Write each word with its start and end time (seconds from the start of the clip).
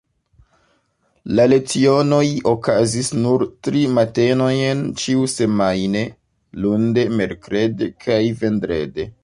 La 1.39 1.43
lecionoj 1.51 2.23
okazis 2.53 3.11
nur 3.25 3.45
tri 3.67 3.83
matenojn 3.99 4.83
ĉiusemajne, 5.03 6.05
lunde, 6.65 7.07
merkrede 7.21 7.95
kaj 8.07 8.23
vendrede. 8.45 9.11